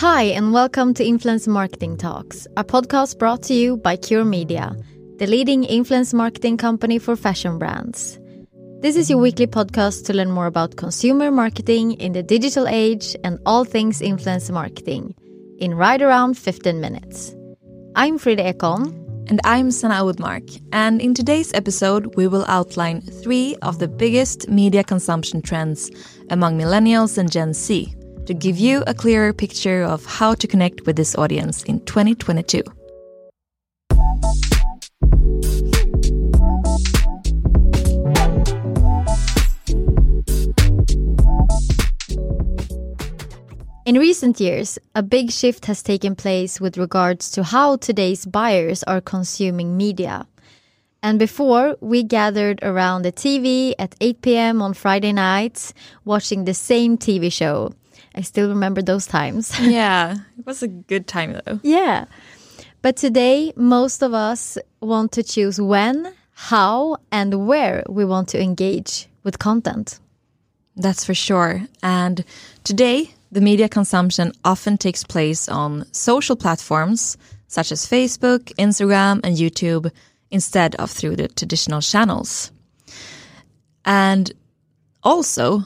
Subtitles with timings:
[0.00, 4.74] Hi, and welcome to Influence Marketing Talks, a podcast brought to you by Cure Media,
[5.18, 8.18] the leading influence marketing company for fashion brands.
[8.80, 13.14] This is your weekly podcast to learn more about consumer marketing in the digital age
[13.24, 15.14] and all things influence marketing
[15.58, 17.36] in right around 15 minutes.
[17.94, 18.96] I'm Frida Ekholm.
[19.28, 20.60] And I'm Sana Oudmark.
[20.72, 25.90] And in today's episode, we will outline three of the biggest media consumption trends
[26.30, 27.94] among millennials and Gen Z
[28.26, 32.62] to give you a clearer picture of how to connect with this audience in 2022.
[43.90, 48.84] In recent years, a big shift has taken place with regards to how today's buyers
[48.84, 50.28] are consuming media.
[51.02, 54.62] And before, we gathered around the TV at 8 p.m.
[54.62, 57.72] on Friday nights, watching the same TV show.
[58.14, 59.58] I still remember those times.
[59.60, 61.60] yeah, it was a good time though.
[61.62, 62.06] Yeah.
[62.82, 68.42] But today, most of us want to choose when, how, and where we want to
[68.42, 70.00] engage with content.
[70.76, 71.62] That's for sure.
[71.82, 72.24] And
[72.64, 79.36] today, the media consumption often takes place on social platforms such as Facebook, Instagram, and
[79.36, 79.90] YouTube
[80.30, 82.52] instead of through the traditional channels.
[83.84, 84.32] And
[85.02, 85.64] also,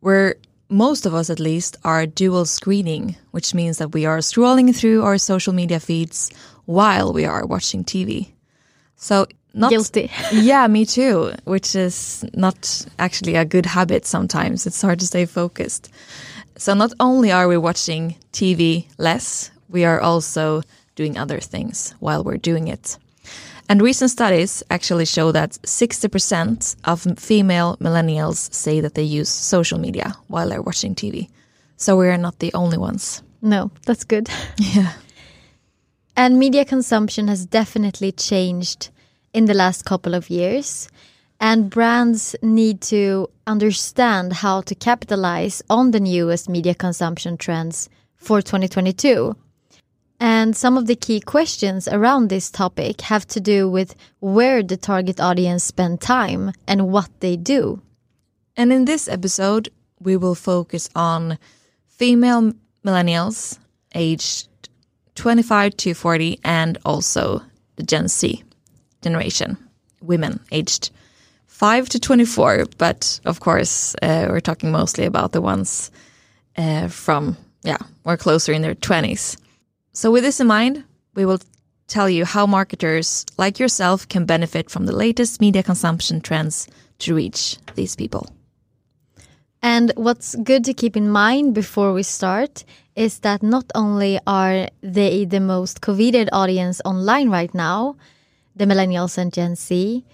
[0.00, 0.34] we're
[0.68, 5.02] most of us at least are dual screening, which means that we are scrolling through
[5.02, 6.30] our social media feeds
[6.66, 8.32] while we are watching TV.
[8.96, 10.10] So not guilty.
[10.32, 14.66] yeah, me too, which is not actually a good habit sometimes.
[14.66, 15.90] It's hard to stay focused.
[16.56, 20.62] So not only are we watching TV less, we are also
[20.96, 22.98] doing other things while we're doing it.
[23.68, 29.78] And recent studies actually show that 60% of female millennials say that they use social
[29.78, 31.28] media while they're watching TV.
[31.76, 33.22] So we are not the only ones.
[33.42, 34.28] No, that's good.
[34.58, 34.92] Yeah.
[36.16, 38.90] And media consumption has definitely changed
[39.32, 40.88] in the last couple of years.
[41.38, 48.42] And brands need to understand how to capitalize on the newest media consumption trends for
[48.42, 49.36] 2022.
[50.20, 54.76] And some of the key questions around this topic have to do with where the
[54.76, 57.80] target audience spend time and what they do.
[58.56, 59.68] And in this episode,
[60.00, 61.38] we will focus on
[61.86, 62.52] female
[62.84, 63.58] millennials
[63.94, 64.48] aged
[65.14, 67.42] 25 to 40 and also
[67.76, 68.42] the Gen Z
[69.02, 69.56] generation,
[70.00, 70.90] women aged
[71.46, 72.66] 5 to 24.
[72.76, 75.90] But of course, uh, we're talking mostly about the ones
[76.56, 79.36] uh, from, yeah, more closer in their 20s.
[79.98, 80.84] So, with this in mind,
[81.16, 81.40] we will
[81.88, 86.68] tell you how marketers like yourself can benefit from the latest media consumption trends
[87.00, 88.30] to reach these people.
[89.60, 92.64] And what's good to keep in mind before we start
[92.94, 97.96] is that not only are they the most coveted audience online right now,
[98.54, 100.04] the millennials and Gen Z,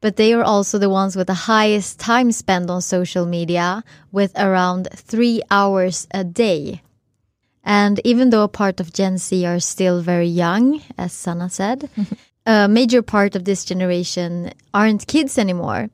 [0.00, 4.32] but they are also the ones with the highest time spent on social media, with
[4.38, 6.80] around three hours a day.
[7.64, 11.88] And even though a part of Gen Z are still very young, as Sana said,
[12.46, 15.88] a major part of this generation aren't kids anymore.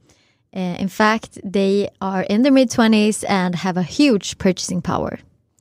[0.54, 5.18] Uh, in fact, they are in their mid 20s and have a huge purchasing power.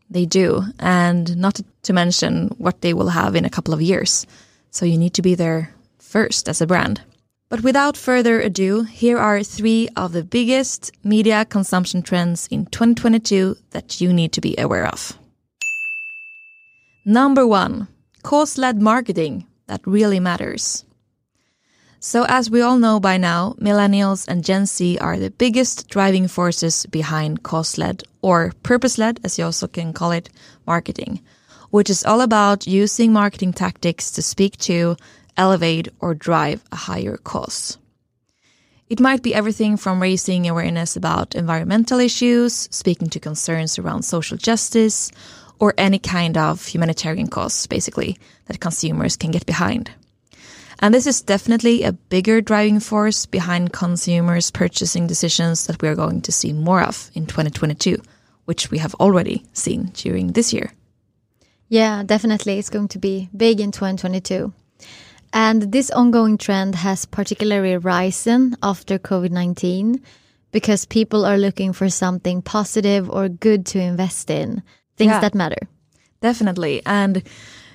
[0.09, 4.25] They do, and not to mention what they will have in a couple of years.
[4.71, 7.01] So you need to be there first as a brand.
[7.49, 13.55] But without further ado, here are three of the biggest media consumption trends in 2022
[13.71, 15.17] that you need to be aware of.
[17.09, 17.87] Number one,
[18.21, 20.85] cause led marketing that really matters.
[21.99, 26.27] So, as we all know by now, millennials and Gen Z are the biggest driving
[26.27, 30.29] forces behind cause led or purpose led, as you also can call it,
[30.67, 31.19] marketing,
[31.71, 34.95] which is all about using marketing tactics to speak to,
[35.35, 37.79] elevate, or drive a higher cause.
[38.87, 44.37] It might be everything from raising awareness about environmental issues, speaking to concerns around social
[44.37, 45.11] justice,
[45.59, 49.91] or any kind of humanitarian cause, basically, that consumers can get behind.
[50.79, 55.95] And this is definitely a bigger driving force behind consumers' purchasing decisions that we are
[55.95, 58.01] going to see more of in 2022,
[58.45, 60.71] which we have already seen during this year.
[61.67, 62.57] Yeah, definitely.
[62.57, 64.53] It's going to be big in 2022.
[65.33, 70.01] And this ongoing trend has particularly risen after COVID 19
[70.51, 74.63] because people are looking for something positive or good to invest in,
[74.99, 75.67] things yeah, that matter.
[76.21, 76.83] Definitely.
[76.85, 77.23] And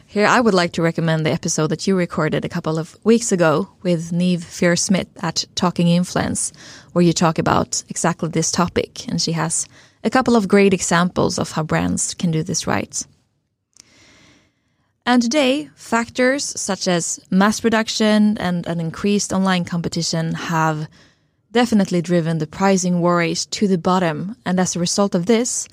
[0.06, 3.32] here, I would like to recommend the episode that you recorded a couple of weeks
[3.32, 6.52] ago with Neve Fear Smith at Talking Influence,
[6.92, 9.08] where you talk about exactly this topic.
[9.08, 9.66] And she has
[10.04, 13.04] a couple of great examples of how brands can do this right.
[15.06, 20.86] And today, factors such as mass production and an increased online competition have
[21.50, 24.36] definitely driven the pricing worries to the bottom.
[24.44, 25.66] And as a result of this,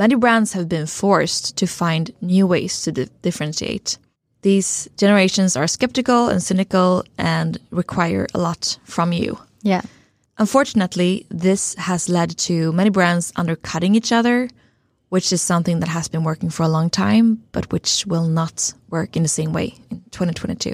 [0.00, 3.98] many brands have been forced to find new ways to di differentiate.
[4.42, 9.38] These generations are skeptical and cynical and require a lot from you.
[9.62, 9.82] Yeah.
[10.38, 14.48] Unfortunately, this has led to many brands undercutting each other,
[15.10, 18.72] which is something that has been working for a long time, but which will not
[18.88, 20.72] work in the same way in 2022.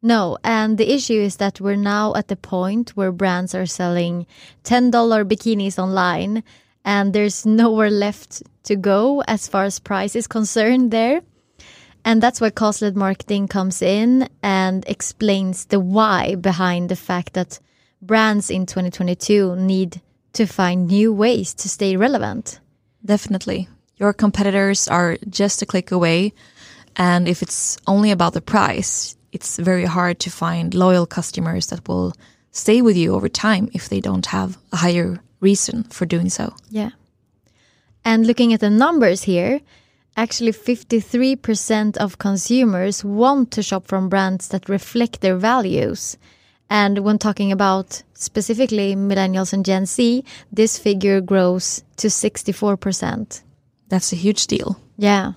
[0.00, 4.26] No, and the issue is that we're now at the point where brands are selling
[4.64, 4.90] $10
[5.28, 6.42] bikinis online
[6.84, 11.22] and there's nowhere left to go as far as price is concerned there.
[12.04, 17.34] And that's where cause led marketing comes in and explains the why behind the fact
[17.34, 17.60] that
[18.00, 20.00] brands in 2022 need
[20.32, 22.58] to find new ways to stay relevant.
[23.04, 23.68] Definitely.
[23.96, 26.32] Your competitors are just a click away.
[26.96, 31.86] And if it's only about the price, it's very hard to find loyal customers that
[31.88, 32.14] will
[32.52, 36.54] stay with you over time if they don't have a higher reason for doing so.
[36.70, 36.90] Yeah.
[38.04, 39.60] And looking at the numbers here,
[40.16, 46.16] actually 53% of consumers want to shop from brands that reflect their values.
[46.68, 53.42] And when talking about specifically millennials and Gen Z, this figure grows to 64%.
[53.88, 54.80] That's a huge deal.
[54.96, 55.32] Yeah.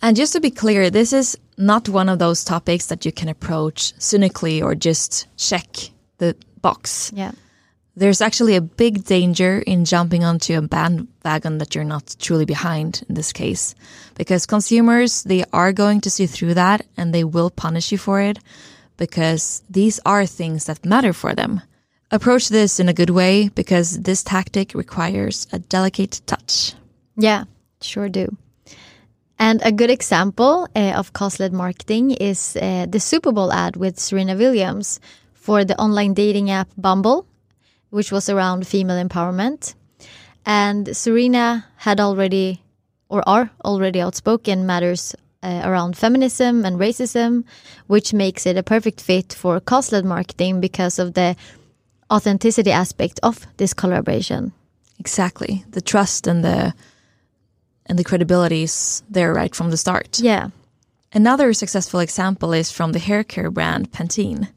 [0.00, 3.28] And just to be clear, this is not one of those topics that you can
[3.28, 5.66] approach cynically or just check
[6.18, 7.12] the box.
[7.14, 7.32] Yeah.
[7.96, 13.02] There's actually a big danger in jumping onto a bandwagon that you're not truly behind
[13.08, 13.74] in this case
[14.14, 18.20] because consumers they are going to see through that and they will punish you for
[18.20, 18.38] it
[18.96, 21.60] because these are things that matter for them.
[22.10, 26.74] Approach this in a good way because this tactic requires a delicate touch.
[27.16, 27.44] Yeah
[27.82, 28.36] sure do
[29.40, 33.98] and a good example uh, of cause-led marketing is uh, the super bowl ad with
[33.98, 35.00] serena williams
[35.34, 37.26] for the online dating app bumble
[37.90, 39.74] which was around female empowerment.
[40.46, 42.62] And Serena had already,
[43.08, 47.44] or are already outspoken matters uh, around feminism and racism,
[47.86, 51.36] which makes it a perfect fit for cause led marketing because of the
[52.10, 54.52] authenticity aspect of this collaboration.
[54.98, 56.74] Exactly, the trust and the
[57.90, 60.20] and the credibility is there right from the start.
[60.20, 60.50] Yeah.
[61.12, 64.48] Another successful example is from the hair care brand Pantene.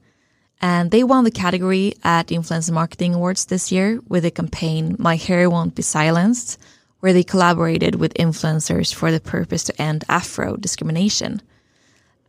[0.61, 5.15] And they won the category at Influencer Marketing Awards this year with the campaign My
[5.15, 6.59] Hair Won't Be Silenced,
[6.99, 11.41] where they collaborated with influencers for the purpose to end Afro discrimination.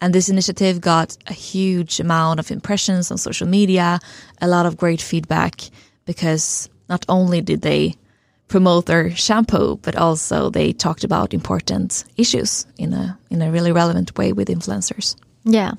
[0.00, 4.00] And this initiative got a huge amount of impressions on social media,
[4.40, 5.60] a lot of great feedback,
[6.06, 7.94] because not only did they
[8.54, 13.72] promote their shampoo, but also they talked about important issues in a in a really
[13.72, 15.16] relevant way with influencers.
[15.42, 15.72] Yeah.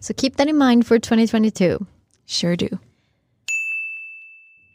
[0.00, 1.86] So keep that in mind for 2022.
[2.26, 2.68] sure do.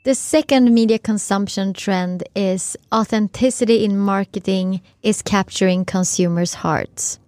[0.06, 7.20] The second media consumption trend is authenticity in marketing is capturing consumers' hearts.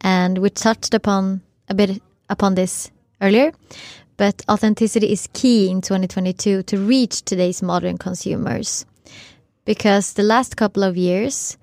[0.00, 3.50] And we touched upon a bit upon this earlier,
[4.16, 8.86] but authenticity is key in 2022 to reach today's modern consumers.
[9.68, 11.58] Because the last couple of years,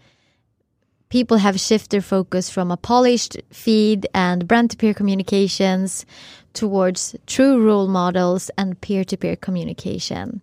[1.10, 6.06] people have shifted their focus from a polished feed and brand to peer communications
[6.54, 10.42] towards true role models and peer to peer communication.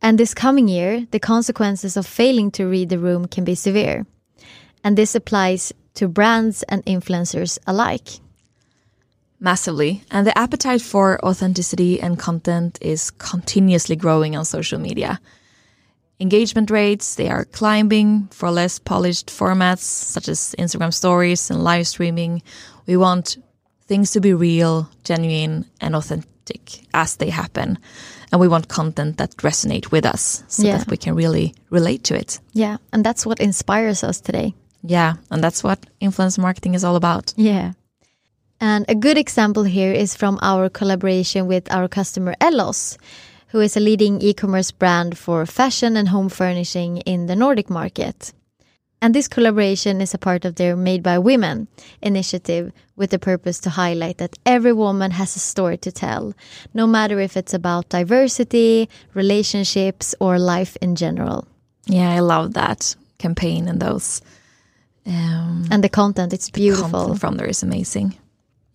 [0.00, 4.06] And this coming year, the consequences of failing to read the room can be severe.
[4.82, 8.08] And this applies to brands and influencers alike.
[9.38, 10.02] Massively.
[10.10, 15.20] And the appetite for authenticity and content is continuously growing on social media.
[16.20, 21.86] Engagement rates, they are climbing for less polished formats such as Instagram stories and live
[21.86, 22.42] streaming.
[22.86, 23.36] We want
[23.86, 27.78] things to be real, genuine, and authentic as they happen.
[28.30, 30.78] And we want content that resonate with us so Yeah.
[30.78, 32.40] that we can really relate to it.
[32.52, 34.54] Yeah, and that's what inspires us today.
[34.82, 37.32] Yeah, and that's what influence marketing is all about.
[37.36, 37.72] Yeah.
[38.60, 42.96] And a good example here is from our collaboration with our customer Ellos,
[43.54, 47.70] who is a leading e commerce brand for fashion and home furnishing in the Nordic
[47.70, 48.32] market.
[49.00, 51.68] And this collaboration is a part of their Made by Women
[52.02, 56.34] initiative with the purpose to highlight that every woman has a story to tell,
[56.74, 61.46] no matter if it's about diversity, relationships, or life in general.
[61.86, 64.20] Yeah, I love that campaign and those
[65.06, 66.90] um, And the content, it's beautiful.
[66.90, 68.16] content from there is amazing.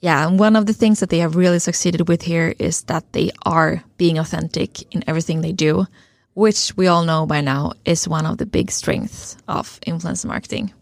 [0.02, 3.12] Yeah, and one of the things that they have really succeeded with here is that
[3.12, 5.88] they are being authentic in everything they do,
[6.34, 10.74] which we all know by now is one of the big strengths of influencer marketing.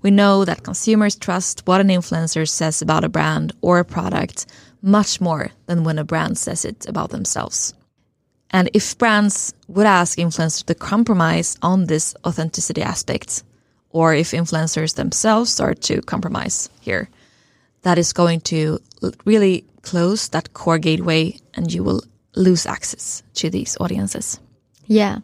[0.00, 4.46] We know that consumers trust what an influencer says about a brand or a product
[4.80, 7.74] much more than when a brand says it about themselves.
[8.50, 13.42] And if brands would ask influencers to compromise on this authenticity aspect,
[13.90, 17.08] or if influencers themselves start to compromise here,
[17.84, 18.80] that is going to
[19.24, 22.02] really close that core gateway and you will
[22.34, 24.40] lose access to these audiences.
[24.86, 25.18] Yeah.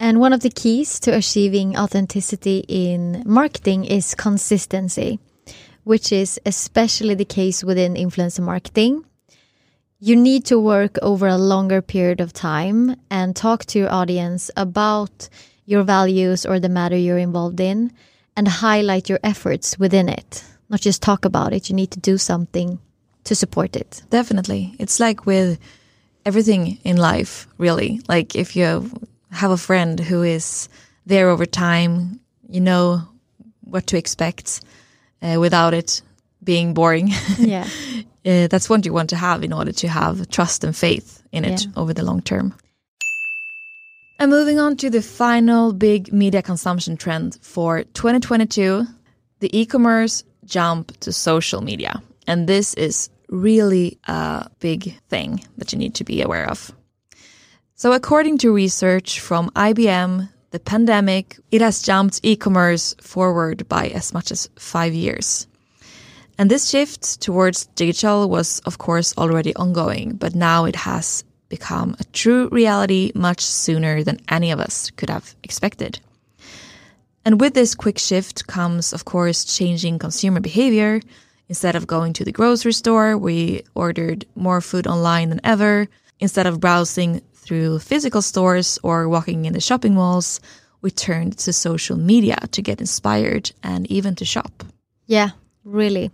[0.00, 5.20] And one of the keys to achieving authenticity in marketing is consistency,
[5.84, 9.04] which is especially the case within influencer marketing.
[10.00, 14.50] You need to work over a longer period of time and talk to your audience
[14.56, 15.28] about
[15.64, 17.92] your values or the matter you're involved in
[18.36, 20.44] and highlight your efforts within it.
[20.68, 22.78] Not just talk about it, you need to do something
[23.24, 24.02] to support it.
[24.10, 24.74] Definitely.
[24.78, 25.58] It's like with
[26.26, 28.00] everything in life, really.
[28.08, 28.90] Like if you
[29.30, 30.68] have a friend who is
[31.06, 33.02] there over time, you know
[33.60, 34.60] what to expect
[35.22, 36.02] uh, without it
[36.42, 37.10] being boring.
[37.38, 37.66] Yeah.
[38.26, 41.44] uh, that's what you want to have in order to have trust and faith in
[41.44, 41.72] it Yeah.
[41.76, 42.54] over the long term.
[44.18, 48.86] And moving on to the final big media consumption trend for 2022,
[49.40, 52.02] the e-commerce jump to social media.
[52.26, 56.72] And this is really a big thing that you need to be aware of.
[57.74, 64.14] So according to research from IBM, the pandemic, it has jumped e-commerce forward by as
[64.14, 65.48] much as 5 years.
[66.38, 71.96] And this shift towards digital was, of course, already ongoing, but now it has become
[71.98, 76.00] a true reality much sooner than any of us could have expected.
[77.24, 81.00] And with this quick shift comes, of course, changing consumer behavior.
[81.48, 85.88] Instead of going to the grocery store, we ordered more food online than ever.
[86.20, 90.40] Instead of browsing through physical stores or walking in the shopping malls,
[90.82, 94.64] we turned to social media to get inspired and even to shop.
[95.06, 95.30] Yeah,
[95.64, 96.10] really.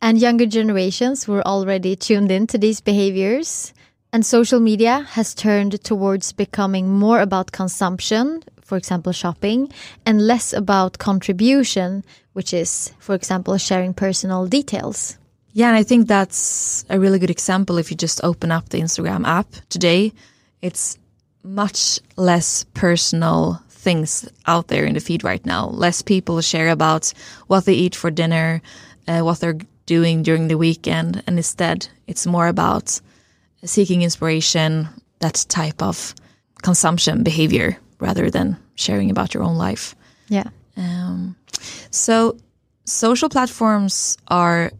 [0.00, 3.74] And younger generations were already tuned into these behaviors.
[4.12, 9.68] And social media has turned towards becoming more about consumption, for example, shopping,
[10.06, 15.18] and less about contribution, which is, for example, sharing personal details.
[15.52, 18.80] Yeah, and I think that's a really good example if you just open up the
[18.80, 20.12] Instagram app today.
[20.62, 20.98] It's
[21.42, 25.66] much less personal things out there in the feed right now.
[25.66, 27.12] Less people share about
[27.48, 28.62] what they eat for dinner,
[29.08, 33.00] uh, what they're doing during the weekend, and instead it's more about
[33.64, 36.14] seeking inspiration, that type of
[36.62, 39.94] consumption behavior rather than sharing about your own life.
[40.28, 40.48] Yeah.
[40.76, 41.36] Um,
[41.90, 42.36] so
[42.84, 44.72] social platforms are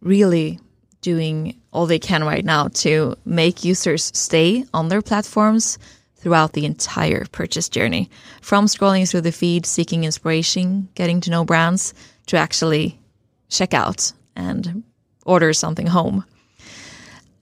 [0.00, 0.58] really
[1.02, 5.78] doing all they can right now to make users stay on their platforms
[6.16, 8.10] throughout the entire purchase journey
[8.40, 11.94] from scrolling through the feed seeking inspiration getting to know brands
[12.26, 12.98] to actually
[13.48, 14.82] check out and
[15.24, 16.24] order something home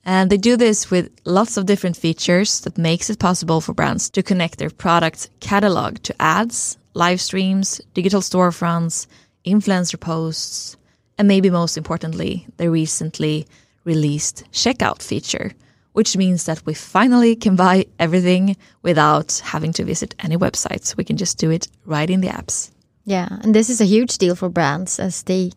[0.05, 4.09] And they do this with lots of different features that makes it possible for brands
[4.11, 9.07] to connect their product catalog to ads, live streams, digital storefronts,
[9.45, 10.77] influencer posts,
[11.17, 13.47] and maybe most importantly, the recently
[13.83, 15.53] released checkout feature,
[15.93, 20.95] which means that we finally can buy everything without having to visit any websites.
[20.95, 22.71] We can just do it right in the apps.
[23.05, 25.51] Yeah, and this is a huge deal for brands as they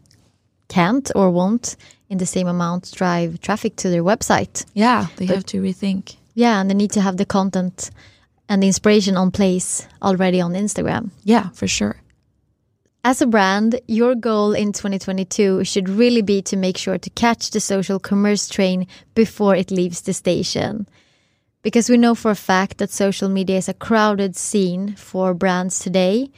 [0.68, 1.76] can't or won't
[2.08, 4.64] in the same amount drive traffic to their website.
[4.74, 6.16] Yeah, they but, have to rethink.
[6.34, 7.90] Yeah, and they need to have the content
[8.48, 11.10] and the inspiration on place already on Instagram.
[11.24, 12.00] Yeah, for sure.
[13.04, 17.50] As a brand, your goal in 2022 should really be to make sure to catch
[17.50, 20.88] the social commerce train before it leaves the station.
[21.62, 25.78] Because we know for a fact that social media is a crowded scene for brands
[25.78, 26.30] today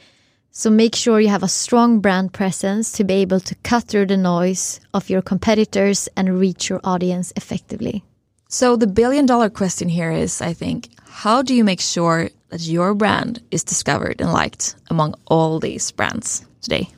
[0.51, 4.07] so make sure you have a strong brand presence to be able to cut through
[4.07, 8.03] the noise of your competitors and reach your audience effectively.
[8.49, 12.61] So the billion dollar question here is, I think, how do you make sure that
[12.61, 16.89] your brand is discovered and liked among all these brands today?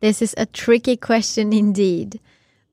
[0.00, 2.20] This is a tricky question indeed.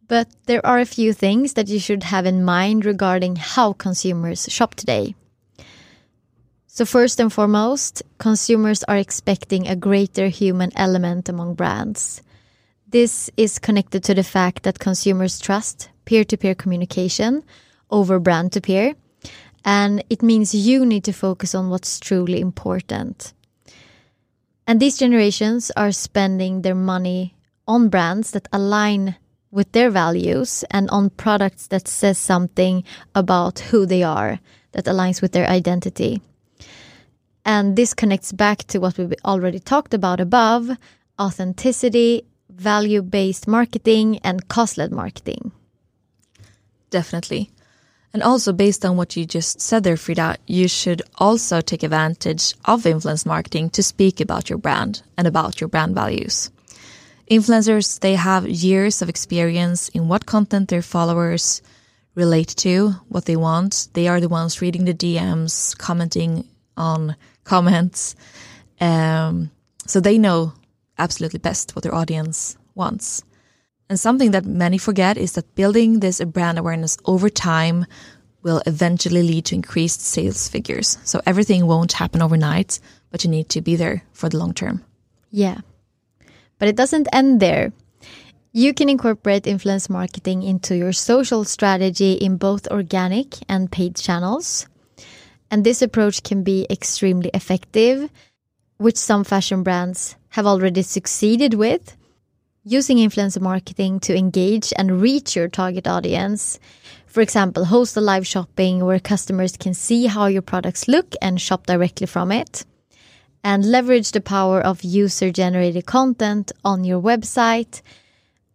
[0.08, 4.52] But there are a few things that you should have in mind regarding how consumers
[4.52, 5.16] shop today.
[6.74, 12.22] So, first and foremost, consumers are expecting a greater human element among brands.
[12.88, 17.44] This is connected to the fact that consumers trust peer to peer communication
[17.90, 18.96] over brand to peer.
[19.66, 23.34] And it means you need to focus on what's truly important.
[24.66, 27.36] And these generations are spending their money
[27.68, 29.18] on brands that align
[29.52, 34.40] with their values and on products that says something about who they are
[34.72, 36.22] that aligns with their identity.
[37.46, 40.70] And this connects back to what we already talked about above
[41.20, 45.52] authenticity, value based marketing, and cause led marketing.
[46.90, 47.50] Definitely.
[48.14, 52.54] And also, based on what you just said there, Frida, you should also take advantage
[52.66, 56.52] of influence marketing to speak about your brand and about your brand values.
[57.30, 61.62] Influencers, they have years of experience in what content their followers
[62.14, 63.88] relate to, what they want.
[63.94, 66.46] They are the ones reading the DMs, commenting
[66.78, 68.16] on comments.
[68.80, 69.52] Um,
[69.86, 70.54] so they know
[70.98, 73.24] absolutely best what their audience wants.
[73.90, 77.86] And something that many forget is that building this brand awareness over time
[78.44, 80.98] will eventually lead to increased sales figures.
[81.04, 82.80] So everything won't happen overnight,
[83.10, 84.84] but you need to be there for the long term.
[85.30, 85.60] Yeah.
[86.58, 87.74] But it doesn't end there.
[88.54, 94.68] You can incorporate influence marketing into your social strategy in both organic and paid channels.
[95.52, 98.10] And this approach can be extremely effective,
[98.78, 101.98] which some fashion brands have already succeeded with.
[102.64, 106.58] Using influencer marketing to engage and reach your target audience.
[107.06, 111.42] For example, host a live shopping where customers can see how your products look and
[111.42, 112.64] shop directly from it.
[113.44, 117.82] And leverage the power of user generated content on your website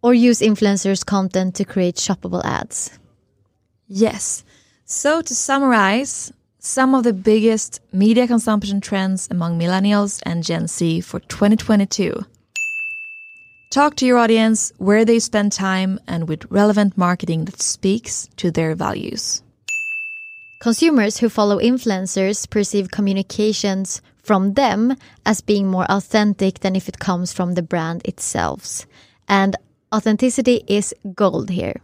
[0.01, 2.97] or use influencers' content to create shoppable ads.
[3.87, 4.43] Yes.
[4.85, 6.31] So to summarize,
[6.67, 12.25] some of the biggest media consumption trends among millennials and Gen Z for 2022.
[13.69, 18.51] Talk to your audience where they spend time and with relevant marketing that speaks to
[18.51, 19.41] their values.
[20.59, 26.99] Consumers who follow influencers perceive communications from them as being more authentic than if it
[26.99, 28.85] comes from the brand itself.
[29.29, 29.55] And
[29.93, 31.79] authenticity is gold here.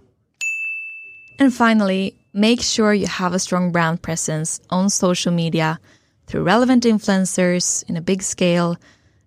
[1.40, 5.80] And finally, make sure you have a strong brand presence on social media
[6.26, 8.76] through relevant influencers in a big scale.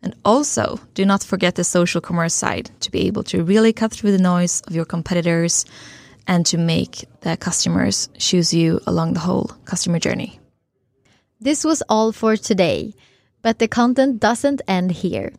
[0.03, 3.93] And also, do not forget the social commerce side to be able to really cut
[3.93, 5.65] through the noise of your competitors
[6.27, 10.41] and to make the customers choose you along the whole customer journey.
[11.41, 12.95] This was all for today,
[13.43, 15.33] but the content doesn't end here.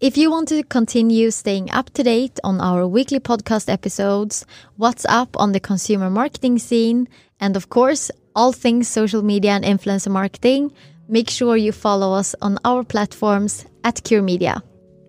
[0.00, 5.04] If you want to continue staying up to date on our weekly podcast episodes, what's
[5.04, 7.06] up on the consumer marketing scene,
[7.38, 10.72] and of course, all things social media and influencer marketing,
[11.06, 14.62] make sure you follow us on our platforms at Cure Media.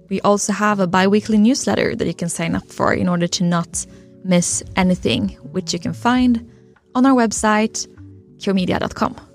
[0.10, 3.28] We also have a bi weekly newsletter that you can sign up for in order
[3.28, 3.86] to not
[4.26, 6.52] miss anything, which you can find
[6.96, 7.88] on our website,
[8.40, 9.31] curemedia.com.